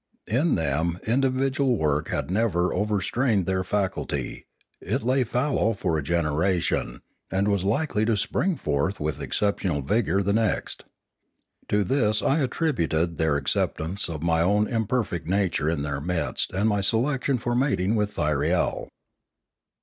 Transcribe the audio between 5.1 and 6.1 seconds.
fallow for a